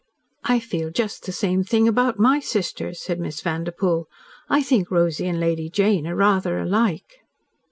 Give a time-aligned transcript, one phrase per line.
[0.43, 4.07] "I feel just the same thing about my sister," said Miss Vanderpoel.
[4.49, 7.17] "I think Rosy and Lady Jane are rather alike."